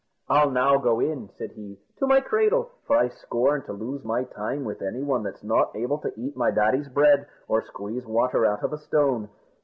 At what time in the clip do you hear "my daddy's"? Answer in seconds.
6.35-6.89